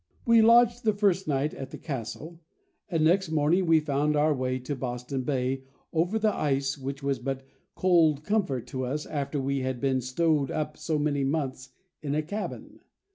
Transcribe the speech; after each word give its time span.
We 0.25 0.41
lodged 0.41 0.83
the 0.83 0.93
first 0.95 1.27
night 1.27 1.53
at 1.53 1.69
the 1.69 1.77
Castle, 1.77 2.39
and 2.89 3.03
next 3.03 3.29
morning 3.29 3.67
we 3.67 3.79
found 3.79 4.15
our 4.15 4.33
way 4.33 4.57
to 4.57 4.75
Boston 4.75 5.21
Bay 5.21 5.61
over 5.93 6.17
the 6.17 6.33
ice, 6.33 6.75
which 6.75 7.03
was 7.03 7.19
but 7.19 7.45
cold 7.75 8.23
comfort 8.23 8.65
to 8.69 8.83
us 8.83 9.05
after 9.05 9.39
we 9.39 9.59
had 9.59 9.79
been 9.79 10.01
stowed 10.01 10.49
up 10.49 10.75
so 10.75 10.97
many 10.97 11.23
months 11.23 11.69
in 12.01 12.15
a 12.15 12.23
cabin. 12.23 12.79